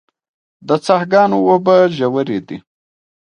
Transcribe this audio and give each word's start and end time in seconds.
د 0.67 0.69
څاه 0.85 1.03
ګانو 1.11 1.37
اوبه 1.47 1.75
ژورې 1.97 2.39
دي 2.47 2.57